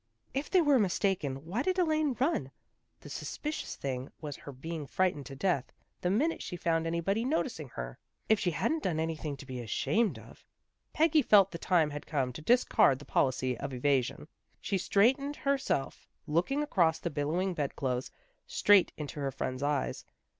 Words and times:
"If 0.41 0.49
they 0.49 0.61
were 0.61 0.79
mistaken, 0.79 1.45
why 1.45 1.61
did 1.61 1.77
Elaine 1.77 2.17
run? 2.19 2.49
The 3.01 3.07
suspicious 3.11 3.75
thing 3.75 4.09
was 4.19 4.35
her 4.35 4.51
being 4.51 4.87
frightened 4.87 5.27
to 5.27 5.35
death, 5.35 5.71
the 6.01 6.09
minute 6.09 6.41
she 6.41 6.55
found 6.57 6.87
any 6.87 6.99
body 7.01 7.23
noticing 7.23 7.69
her. 7.69 7.99
If 8.27 8.39
she 8.39 8.49
hadn't 8.49 8.81
done 8.81 8.99
any 8.99 9.15
thing 9.15 9.37
to 9.37 9.45
be 9.45 9.59
ashamed 9.59 10.17
of" 10.17 10.43
Peggy 10.93 11.21
felt 11.21 11.51
the 11.51 11.59
time 11.59 11.91
had 11.91 12.07
come 12.07 12.33
to 12.33 12.41
discard 12.41 12.97
the 12.97 13.05
policy 13.05 13.55
of 13.59 13.75
evasion. 13.75 14.27
She 14.59 14.79
straightened 14.79 15.35
her 15.35 15.59
self, 15.59 16.07
looking 16.25 16.63
across 16.63 16.97
the 16.97 17.11
billowing 17.11 17.53
bed 17.53 17.75
clothes, 17.75 18.09
straight 18.47 18.91
into 18.97 19.19
her 19.19 19.29
friend's 19.31 19.61
eyes. 19.61 20.03